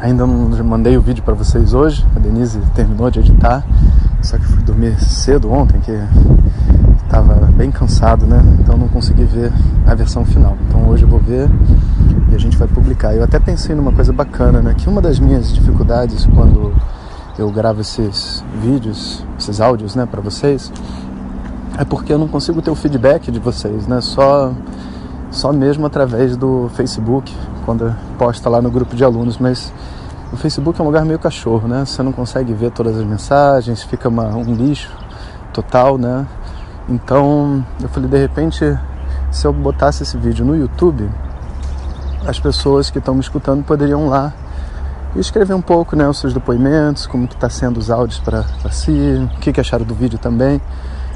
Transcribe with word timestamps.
Ainda 0.00 0.26
não 0.26 0.64
mandei 0.64 0.96
o 0.96 1.00
vídeo 1.00 1.24
para 1.24 1.32
vocês 1.32 1.72
hoje, 1.72 2.06
a 2.14 2.18
Denise 2.18 2.60
terminou 2.74 3.10
de 3.10 3.20
editar, 3.20 3.64
só 4.22 4.36
que 4.36 4.44
fui 4.44 4.62
dormir 4.62 5.00
cedo 5.00 5.50
ontem, 5.50 5.80
que 5.80 5.98
estava 7.02 7.34
bem 7.52 7.70
cansado, 7.70 8.26
né? 8.26 8.42
Então 8.60 8.76
não 8.76 8.88
consegui 8.88 9.24
ver 9.24 9.50
a 9.86 9.94
versão 9.94 10.24
final. 10.24 10.54
Então 10.68 10.86
hoje 10.88 11.04
eu 11.04 11.08
vou 11.08 11.18
ver 11.18 11.48
e 12.30 12.34
a 12.34 12.38
gente 12.38 12.58
vai 12.58 12.68
publicar. 12.68 13.14
Eu 13.14 13.24
até 13.24 13.38
pensei 13.38 13.74
numa 13.74 13.90
coisa 13.90 14.12
bacana, 14.12 14.60
né? 14.60 14.74
Que 14.76 14.86
uma 14.86 15.00
das 15.00 15.18
minhas 15.18 15.54
dificuldades 15.54 16.26
quando 16.26 16.74
eu 17.38 17.50
gravo 17.50 17.80
esses 17.80 18.44
vídeos, 18.60 19.24
esses 19.38 19.60
áudios, 19.60 19.94
né, 19.94 20.06
para 20.06 20.20
vocês, 20.20 20.72
é 21.78 21.84
porque 21.84 22.12
eu 22.12 22.18
não 22.18 22.28
consigo 22.28 22.60
ter 22.60 22.70
o 22.70 22.74
feedback 22.74 23.30
de 23.30 23.38
vocês, 23.38 23.86
né? 23.86 24.02
Só 24.02 24.52
só 25.30 25.52
mesmo 25.52 25.86
através 25.86 26.36
do 26.36 26.70
Facebook, 26.74 27.34
quando 27.66 27.94
posta 28.16 28.48
lá 28.48 28.62
no 28.62 28.70
grupo 28.70 28.94
de 28.94 29.04
alunos, 29.04 29.36
mas 29.36 29.72
o 30.32 30.36
Facebook 30.36 30.80
é 30.80 30.82
um 30.82 30.86
lugar 30.86 31.04
meio 31.04 31.18
cachorro, 31.18 31.66
né? 31.66 31.84
Você 31.84 32.02
não 32.02 32.12
consegue 32.12 32.54
ver 32.54 32.70
todas 32.70 32.96
as 32.96 33.04
mensagens, 33.04 33.82
fica 33.82 34.08
uma, 34.08 34.28
um 34.28 34.54
lixo 34.54 34.90
total, 35.52 35.98
né? 35.98 36.24
Então 36.88 37.64
eu 37.82 37.88
falei, 37.88 38.08
de 38.08 38.18
repente, 38.18 38.78
se 39.32 39.46
eu 39.46 39.52
botasse 39.52 40.04
esse 40.04 40.16
vídeo 40.16 40.44
no 40.44 40.56
YouTube, 40.56 41.10
as 42.24 42.38
pessoas 42.38 42.88
que 42.88 42.98
estão 42.98 43.14
me 43.14 43.20
escutando 43.20 43.64
poderiam 43.64 44.08
lá 44.08 44.32
e 45.16 45.18
escrever 45.20 45.54
um 45.54 45.60
pouco, 45.60 45.96
né, 45.96 46.08
os 46.08 46.18
seus 46.18 46.32
depoimentos, 46.32 47.06
como 47.06 47.26
que 47.26 47.34
está 47.34 47.48
sendo 47.48 47.78
os 47.78 47.90
áudios 47.90 48.20
para 48.20 48.44
si, 48.70 49.28
o 49.36 49.40
que, 49.40 49.52
que 49.52 49.60
acharam 49.60 49.84
do 49.84 49.94
vídeo 49.94 50.18
também. 50.18 50.60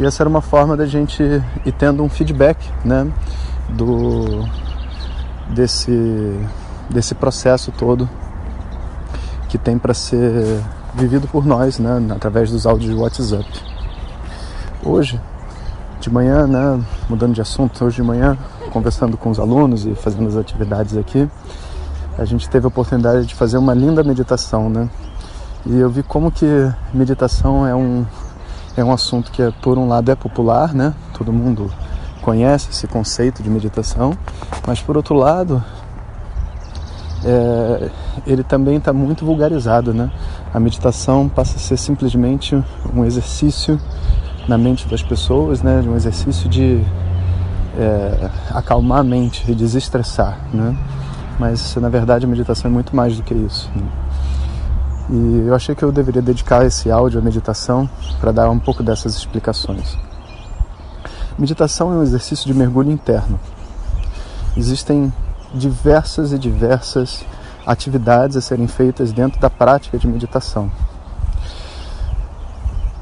E 0.00 0.06
essa 0.06 0.22
era 0.22 0.28
uma 0.28 0.40
forma 0.40 0.76
da 0.76 0.86
gente 0.86 1.22
ir 1.22 1.72
tendo 1.72 2.02
um 2.02 2.08
feedback, 2.08 2.58
né, 2.84 3.06
do 3.68 4.44
desse 5.52 6.40
desse 6.90 7.14
processo 7.14 7.72
todo 7.72 8.08
que 9.48 9.58
tem 9.58 9.78
para 9.78 9.94
ser 9.94 10.62
vivido 10.94 11.28
por 11.28 11.44
nós, 11.44 11.78
né, 11.78 12.02
através 12.10 12.50
dos 12.50 12.66
áudios 12.66 12.90
de 12.90 12.96
WhatsApp. 12.96 13.46
Hoje, 14.84 15.20
de 16.00 16.10
manhã, 16.10 16.46
né, 16.46 16.82
mudando 17.08 17.34
de 17.34 17.40
assunto, 17.40 17.84
hoje 17.84 17.96
de 17.96 18.02
manhã, 18.02 18.36
conversando 18.72 19.16
com 19.16 19.30
os 19.30 19.38
alunos 19.38 19.86
e 19.86 19.94
fazendo 19.94 20.28
as 20.28 20.36
atividades 20.36 20.96
aqui, 20.96 21.28
a 22.18 22.24
gente 22.24 22.48
teve 22.48 22.66
a 22.66 22.68
oportunidade 22.68 23.26
de 23.26 23.34
fazer 23.34 23.58
uma 23.58 23.74
linda 23.74 24.02
meditação, 24.02 24.68
né? 24.68 24.88
E 25.64 25.78
eu 25.78 25.88
vi 25.88 26.02
como 26.02 26.30
que 26.30 26.46
meditação 26.92 27.66
é 27.66 27.74
um 27.74 28.04
é 28.76 28.82
um 28.82 28.92
assunto 28.92 29.30
que 29.30 29.42
por 29.62 29.78
um 29.78 29.86
lado 29.86 30.10
é 30.10 30.14
popular, 30.14 30.74
né? 30.74 30.94
Todo 31.16 31.32
mundo 31.32 31.70
conhece 32.22 32.70
esse 32.70 32.86
conceito 32.86 33.42
de 33.42 33.50
meditação, 33.50 34.16
mas 34.66 34.80
por 34.80 34.96
outro 34.96 35.14
lado 35.14 35.62
é, 37.24 37.90
ele 38.26 38.42
também 38.42 38.76
está 38.76 38.92
muito 38.92 39.24
vulgarizado, 39.24 39.92
né? 39.92 40.10
A 40.54 40.58
meditação 40.58 41.28
passa 41.28 41.56
a 41.56 41.58
ser 41.58 41.76
simplesmente 41.76 42.62
um 42.94 43.04
exercício 43.04 43.80
na 44.48 44.56
mente 44.56 44.88
das 44.88 45.02
pessoas, 45.02 45.62
né? 45.62 45.82
Um 45.86 45.94
exercício 45.94 46.48
de 46.48 46.82
é, 47.78 48.30
acalmar 48.50 49.00
a 49.00 49.04
mente 49.04 49.50
e 49.50 49.54
desestressar, 49.54 50.38
né? 50.52 50.76
Mas 51.38 51.74
na 51.76 51.88
verdade 51.88 52.24
a 52.24 52.28
meditação 52.28 52.70
é 52.70 52.74
muito 52.74 52.94
mais 52.94 53.16
do 53.16 53.22
que 53.22 53.34
isso. 53.34 53.70
Né? 53.74 53.86
E 55.10 55.48
eu 55.48 55.54
achei 55.54 55.74
que 55.74 55.82
eu 55.82 55.90
deveria 55.90 56.22
dedicar 56.22 56.64
esse 56.64 56.90
áudio 56.90 57.20
à 57.20 57.22
meditação 57.22 57.88
para 58.20 58.32
dar 58.32 58.48
um 58.50 58.58
pouco 58.58 58.82
dessas 58.82 59.16
explicações. 59.16 59.96
Meditação 61.42 61.92
é 61.92 61.96
um 61.96 62.04
exercício 62.04 62.46
de 62.46 62.54
mergulho 62.54 62.92
interno. 62.92 63.36
Existem 64.56 65.12
diversas 65.52 66.32
e 66.32 66.38
diversas 66.38 67.24
atividades 67.66 68.36
a 68.36 68.40
serem 68.40 68.68
feitas 68.68 69.10
dentro 69.10 69.40
da 69.40 69.50
prática 69.50 69.98
de 69.98 70.06
meditação. 70.06 70.70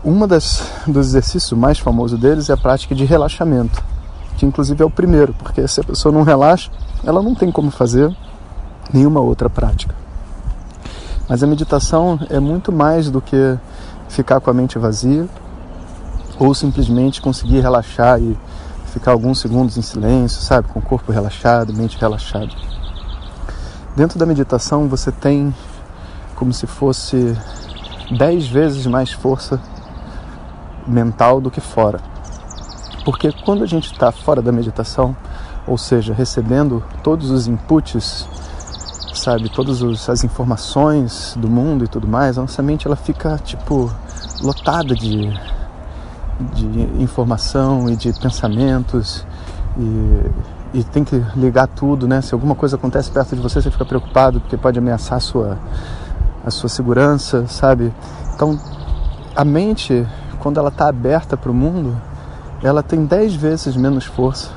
Uma 0.03 0.27
das 0.27 0.67
dos 0.87 1.09
exercícios 1.09 1.53
mais 1.53 1.79
famosos 1.79 2.19
deles 2.19 2.49
é 2.49 2.55
a 2.55 2.57
prática 2.57 2.95
de 2.95 3.05
relaxamento, 3.05 3.85
que 4.39 4.47
inclusive 4.47 4.83
é 4.83 4.87
o 4.87 4.91
primeiro, 4.91 5.35
porque 5.35 5.69
se 5.69 5.83
a 5.83 5.85
pessoa 5.85 6.11
não 6.11 6.23
relaxa, 6.23 6.71
ela 7.05 7.23
não 7.23 7.35
tem 7.35 7.53
como 7.53 7.71
fazer 7.71 8.11
nenhuma 8.91 9.21
outra 9.21 9.51
prática. 9.51 9.95
Mas 11.29 11.43
a 11.43 11.47
meditação 11.47 12.19
é 12.31 12.41
muito 12.41 12.73
mais 12.73 13.11
do 13.11 13.21
que 13.21 13.59
ficar 14.09 14.41
com 14.41 14.49
a 14.49 14.55
mente 14.55 14.79
vazia 14.79 15.29
ou 16.41 16.55
simplesmente 16.55 17.21
conseguir 17.21 17.61
relaxar 17.61 18.19
e 18.19 18.37
ficar 18.87 19.13
alguns 19.13 19.39
segundos 19.39 19.77
em 19.77 19.83
silêncio, 19.83 20.41
sabe, 20.41 20.67
com 20.69 20.79
o 20.79 20.83
corpo 20.83 21.13
relaxado, 21.13 21.73
mente 21.75 21.99
relaxada. 21.99 22.51
Dentro 23.95 24.19
da 24.19 24.25
meditação 24.25 24.89
você 24.89 25.13
tem 25.13 25.55
como 26.35 26.53
se 26.55 26.67
fosse 26.67 27.37
dez 28.17 28.49
vezes 28.49 28.87
mais 28.87 29.13
força 29.13 29.61
mental 30.87 31.43
do 31.43 31.51
que 31.51 31.61
fora. 31.61 32.01
Porque 33.05 33.31
quando 33.45 33.63
a 33.63 33.67
gente 33.67 33.93
está 33.93 34.11
fora 34.11 34.41
da 34.41 34.51
meditação, 34.51 35.15
ou 35.67 35.77
seja, 35.77 36.15
recebendo 36.15 36.83
todos 37.03 37.31
os 37.31 37.47
inputs, 37.47 38.27
sabe, 39.15 39.51
todas 39.51 39.83
as 40.09 40.25
informações 40.25 41.35
do 41.37 41.49
mundo 41.49 41.85
e 41.85 41.89
tudo 41.89 42.09
mais, 42.09 42.39
a 42.39 42.41
nossa 42.41 42.63
mente 42.63 42.87
ela 42.87 42.97
fica 42.97 43.39
tipo 43.39 43.93
lotada 44.43 44.95
de 44.95 45.31
de 46.55 47.03
informação 47.03 47.89
e 47.89 47.97
de 47.97 48.13
pensamentos 48.13 49.27
e, 49.79 50.79
e 50.79 50.85
tem 50.85 51.05
que 51.05 51.17
ligar 51.37 51.67
tudo, 51.67 52.09
né? 52.09 52.21
Se 52.21 52.35
alguma 52.35 52.55
coisa 52.55 52.77
acontece 52.77 53.11
perto 53.11 53.37
de 53.37 53.43
você, 53.43 53.61
você 53.61 53.71
fica 53.71 53.85
preocupado 53.85 54.41
porque 54.41 54.57
pode 54.57 54.79
ameaçar 54.79 55.19
a 55.19 55.21
sua, 55.21 55.59
a 56.45 56.51
sua 56.51 56.69
segurança, 56.69 57.47
sabe? 57.47 57.93
Então, 58.35 58.59
a 59.35 59.45
mente, 59.45 60.07
quando 60.39 60.59
ela 60.59 60.69
está 60.69 60.89
aberta 60.89 61.37
para 61.37 61.51
o 61.51 61.55
mundo, 61.55 61.97
ela 62.63 62.83
tem 62.83 63.05
dez 63.05 63.35
vezes 63.35 63.77
menos 63.77 64.05
força 64.05 64.51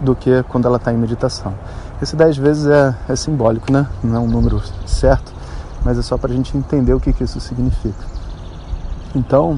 do 0.00 0.14
que 0.14 0.42
quando 0.44 0.66
ela 0.66 0.76
está 0.76 0.92
em 0.92 0.96
meditação. 0.96 1.54
Esse 2.00 2.16
dez 2.16 2.36
vezes 2.36 2.66
é, 2.66 2.94
é, 3.08 3.16
simbólico, 3.16 3.72
né? 3.72 3.86
Não 4.02 4.16
é 4.16 4.18
um 4.18 4.26
número 4.26 4.60
certo, 4.86 5.32
mas 5.84 5.98
é 5.98 6.02
só 6.02 6.16
para 6.16 6.32
a 6.32 6.34
gente 6.34 6.56
entender 6.56 6.92
o 6.94 7.00
que, 7.00 7.12
que 7.12 7.22
isso 7.22 7.40
significa. 7.40 8.04
Então, 9.14 9.56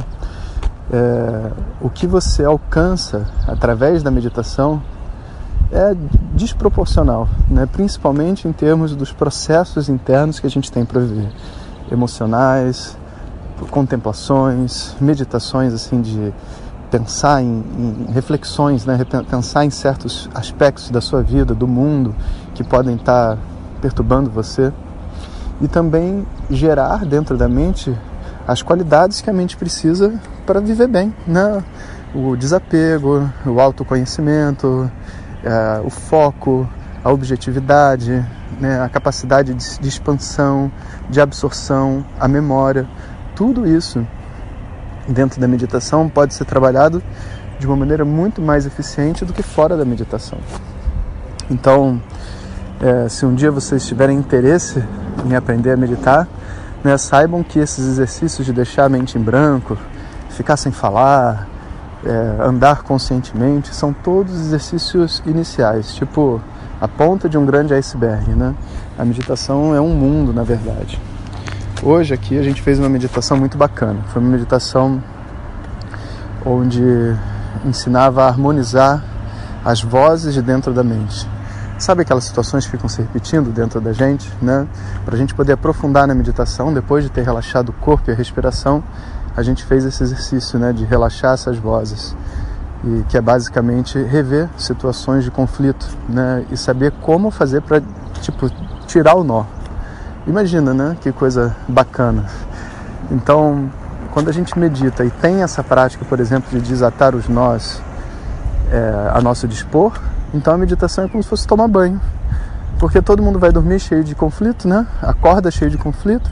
é, 0.93 1.51
o 1.81 1.89
que 1.89 2.07
você 2.07 2.45
alcança 2.45 3.27
através 3.47 4.03
da 4.03 4.11
meditação 4.11 4.83
é 5.73 5.95
desproporcional, 6.35 7.29
né? 7.49 7.67
principalmente 7.67 8.47
em 8.47 8.53
termos 8.53 8.95
dos 8.95 9.13
processos 9.13 9.89
internos 9.89 10.39
que 10.39 10.47
a 10.47 10.51
gente 10.51 10.71
tem 10.71 10.85
para 10.85 11.01
viver, 11.01 11.29
emocionais, 11.91 12.97
contemplações, 13.71 14.95
meditações 15.01 15.73
assim 15.73 16.01
de 16.01 16.33
pensar 16.91 17.43
em, 17.43 17.65
em, 17.79 18.13
reflexões, 18.13 18.85
né? 18.85 18.99
pensar 19.29 19.65
em 19.65 19.71
certos 19.71 20.29
aspectos 20.35 20.91
da 20.91 21.01
sua 21.01 21.23
vida, 21.23 21.55
do 21.55 21.67
mundo 21.67 22.15
que 22.55 22.63
podem 22.63 22.95
estar 22.95 23.37
perturbando 23.81 24.31
você 24.31 24.73
e 25.61 25.69
também 25.69 26.27
gerar 26.51 27.05
dentro 27.05 27.37
da 27.37 27.49
mente 27.49 27.95
as 28.47 28.63
qualidades 28.63 29.21
que 29.21 29.31
a 29.31 29.33
mente 29.33 29.57
precisa 29.57 30.15
para 30.47 30.61
viver 30.61 30.89
bem, 30.89 31.15
né? 31.27 31.63
O 32.15 32.37
desapego, 32.37 33.29
o 33.45 33.61
autoconhecimento, 33.61 34.91
é, 35.43 35.81
o 35.85 35.91
foco, 35.91 36.69
a 37.03 37.11
objetividade, 37.11 38.25
né? 38.61 38.81
a 38.81 38.89
capacidade 38.89 39.53
de, 39.53 39.79
de 39.81 39.89
expansão, 39.89 40.71
de 41.11 41.21
absorção, 41.21 42.05
a 42.19 42.27
memória, 42.29 42.87
tudo 43.35 43.67
isso 43.67 44.07
dentro 45.09 45.41
da 45.41 45.47
meditação 45.47 46.09
pode 46.09 46.33
ser 46.33 46.45
trabalhado 46.45 47.03
de 47.59 47.67
uma 47.67 47.77
maneira 47.77 48.05
muito 48.05 48.41
mais 48.41 48.65
eficiente 48.65 49.25
do 49.25 49.33
que 49.33 49.43
fora 49.43 49.77
da 49.77 49.85
meditação. 49.85 50.39
Então, 51.51 52.01
é, 52.81 53.09
se 53.09 53.27
um 53.27 53.35
dia 53.35 53.51
vocês 53.51 53.87
tiverem 53.87 54.17
interesse 54.17 54.83
em 55.27 55.35
aprender 55.35 55.73
a 55.73 55.77
meditar, 55.77 56.27
Né? 56.85 56.99
Saibam 56.99 57.43
que 57.43 57.59
esses 57.59 57.87
exercícios 57.87 58.47
de 58.47 58.53
deixar 58.53 58.85
a 58.85 58.89
mente 58.89 59.17
em 59.17 59.21
branco, 59.23 59.77
ficar 60.29 60.59
sem 60.59 60.71
falar, 60.71 61.49
é, 62.05 62.37
andar 62.43 62.83
conscientemente, 62.83 63.75
são 63.75 63.93
todos 63.93 64.35
exercícios 64.35 65.23
iniciais, 65.25 65.95
tipo 65.95 66.41
a 66.81 66.87
ponta 66.87 67.29
de 67.29 67.39
um 67.39 67.47
grande 67.47 67.73
iceberg. 67.73 68.31
Né? 68.35 68.55
A 68.99 69.05
meditação 69.05 69.75
é 69.75 69.81
um 69.81 69.95
mundo, 69.95 70.35
na 70.35 70.43
verdade. 70.43 71.01
Hoje 71.83 72.13
aqui 72.13 72.39
a 72.39 72.43
gente 72.43 72.61
fez 72.61 72.79
uma 72.79 72.89
meditação 72.89 73.37
muito 73.39 73.57
bacana. 73.57 74.01
Foi 74.09 74.21
uma 74.21 74.31
meditação 74.31 75.03
onde 76.45 76.83
ensinava 77.65 78.25
a 78.25 78.29
harmonizar 78.29 79.03
as 79.65 79.81
vozes 79.81 80.35
de 80.35 80.43
dentro 80.43 80.75
da 80.75 80.85
mente. 80.85 81.27
Sabe 81.79 82.03
aquelas 82.03 82.25
situações 82.25 82.65
que 82.65 82.71
ficam 82.71 82.89
se 82.89 83.03
repetindo 83.03 83.51
dentro 83.51 83.81
da 83.81 83.93
gente, 83.93 84.31
né? 84.41 84.67
Para 85.05 85.15
a 85.15 85.19
gente 85.19 85.35
poder 85.35 85.55
aprofundar 85.55 86.07
na 86.07 86.15
meditação, 86.15 86.73
depois 86.73 87.03
de 87.03 87.11
ter 87.11 87.23
relaxado 87.23 87.71
o 87.71 87.73
corpo 87.73 88.11
e 88.11 88.13
a 88.13 88.17
respiração, 88.17 88.83
a 89.37 89.43
gente 89.43 89.65
fez 89.65 89.85
esse 89.85 90.03
exercício, 90.03 90.59
né, 90.59 90.73
de 90.73 90.85
relaxar 90.85 91.35
essas 91.35 91.59
vozes 91.59 92.17
e 92.85 93.03
que 93.09 93.17
é 93.17 93.21
basicamente 93.21 93.99
rever 93.99 94.49
situações 94.57 95.25
de 95.25 95.31
conflito, 95.31 95.89
né, 96.09 96.45
e 96.51 96.57
saber 96.57 96.93
como 97.03 97.31
fazer 97.31 97.63
para 97.63 97.83
tipo 98.21 98.49
tirar 98.87 99.15
o 99.15 99.25
nó. 99.25 99.45
Imagina, 100.27 100.73
né, 100.73 100.97
que 101.01 101.11
coisa 101.11 101.57
bacana. 101.67 102.27
Então, 103.11 103.71
quando 104.13 104.29
a 104.29 104.33
gente 104.33 104.57
medita 104.59 105.05
e 105.05 105.11
tem 105.11 105.43
essa 105.43 105.65
prática, 105.65 106.05
por 106.05 106.21
exemplo, 106.21 106.49
de 106.51 106.61
desatar 106.67 107.17
os 107.17 107.29
nós 107.29 107.83
é, 108.71 109.11
a 109.13 109.21
nosso 109.21 109.49
dispor, 109.49 109.93
então 110.35 110.53
a 110.53 110.59
meditação 110.59 111.05
é 111.05 111.09
como 111.09 111.23
se 111.23 111.29
fosse 111.29 111.47
tomar 111.47 111.69
banho. 111.69 112.01
Porque 112.79 113.01
todo 113.01 113.23
mundo 113.23 113.39
vai 113.39 113.53
dormir 113.53 113.79
cheio 113.79 114.03
de 114.03 114.15
conflito, 114.15 114.67
né? 114.67 114.87
Acorda 115.01 115.51
cheio 115.51 115.71
de 115.71 115.79
conflito. 115.79 116.31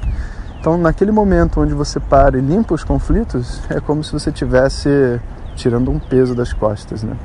Então, 0.58 0.76
naquele 0.76 1.12
momento 1.12 1.60
onde 1.60 1.72
você 1.72 1.98
para 1.98 2.36
e 2.36 2.40
limpa 2.40 2.74
os 2.74 2.84
conflitos, 2.84 3.60
é 3.70 3.80
como 3.80 4.02
se 4.02 4.12
você 4.12 4.30
estivesse 4.30 5.20
tirando 5.54 5.90
um 5.90 5.98
peso 5.98 6.34
das 6.34 6.52
costas, 6.52 7.02
né? 7.02 7.16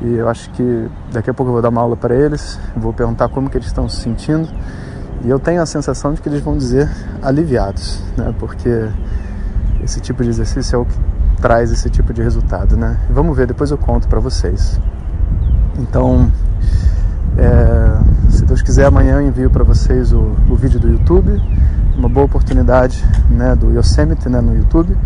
E 0.00 0.14
eu 0.14 0.28
acho 0.28 0.50
que 0.50 0.88
daqui 1.12 1.28
a 1.28 1.34
pouco 1.34 1.50
eu 1.50 1.54
vou 1.54 1.62
dar 1.62 1.68
uma 1.68 1.80
aula 1.80 1.96
para 1.96 2.14
eles, 2.14 2.58
vou 2.76 2.92
perguntar 2.92 3.28
como 3.28 3.50
que 3.50 3.58
eles 3.58 3.66
estão 3.66 3.88
se 3.88 4.00
sentindo. 4.00 4.48
E 5.24 5.28
eu 5.28 5.38
tenho 5.38 5.60
a 5.60 5.66
sensação 5.66 6.14
de 6.14 6.22
que 6.22 6.28
eles 6.28 6.40
vão 6.40 6.56
dizer 6.56 6.88
aliviados, 7.22 8.00
né? 8.16 8.34
Porque 8.38 8.88
esse 9.82 10.00
tipo 10.00 10.22
de 10.22 10.30
exercício 10.30 10.76
é 10.76 10.78
o 10.78 10.84
que 10.84 10.94
traz 11.40 11.70
esse 11.70 11.90
tipo 11.90 12.12
de 12.12 12.22
resultado, 12.22 12.76
né? 12.76 12.98
Vamos 13.10 13.36
ver, 13.36 13.46
depois 13.46 13.70
eu 13.70 13.78
conto 13.78 14.08
para 14.08 14.20
vocês. 14.20 14.80
Então, 15.78 16.30
é, 17.36 18.30
se 18.30 18.44
Deus 18.44 18.60
quiser, 18.62 18.86
amanhã 18.86 19.14
eu 19.14 19.28
envio 19.28 19.48
para 19.48 19.62
vocês 19.62 20.12
o, 20.12 20.36
o, 20.50 20.56
vídeo 20.56 20.80
do 20.80 20.88
YouTube, 20.88 21.40
uma 21.96 22.08
boa 22.08 22.26
oportunidade 22.26 23.04
né, 23.30 23.54
do 23.54 23.72
Yosemite 23.72 24.28
né, 24.28 24.40
no 24.40 24.56
YouTube, 24.56 24.96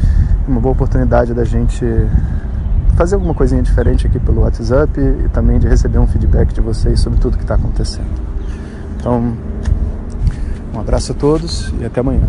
uma 0.48 0.60
boa 0.60 0.72
oportunidade 0.72 1.34
da 1.34 1.44
gente 1.44 1.84
fazer 2.96 3.14
alguma 3.14 3.34
coisinha 3.34 3.62
diferente 3.62 4.06
aqui 4.06 4.18
pelo 4.18 4.42
WhatsApp 4.42 4.98
e 4.98 5.28
também 5.28 5.58
de 5.58 5.68
receber 5.68 5.98
um 5.98 6.06
feedback 6.06 6.52
de 6.52 6.60
vocês 6.60 7.00
sobre 7.00 7.18
tudo 7.18 7.36
que 7.36 7.44
está 7.44 7.54
acontecendo. 7.54 8.10
Então, 8.96 9.34
um 10.74 10.80
abraço 10.80 11.12
a 11.12 11.14
todos 11.14 11.72
e 11.80 11.84
até 11.84 12.00
amanhã. 12.00 12.26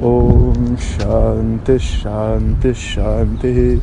Om 0.00 0.76
Shanti 0.76 1.78
Shanti 1.78 2.74
Shanti 2.74 3.82